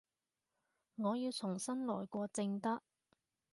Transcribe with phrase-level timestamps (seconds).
[0.95, 2.81] 我要重新來過正得